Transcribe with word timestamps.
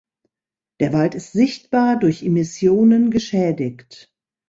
Der 0.79 0.93
Wald 0.93 1.13
ist 1.13 1.31
sichtbar 1.33 1.95
durch 1.99 2.23
Immissionen 2.23 3.11
geschädigt. 3.11 4.11